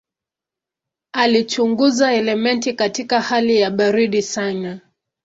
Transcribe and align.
Alichunguza 1.13 2.13
elementi 2.13 2.73
katika 2.73 3.21
hali 3.21 3.59
ya 3.59 3.71
baridi 3.71 4.21
sana. 4.21 4.79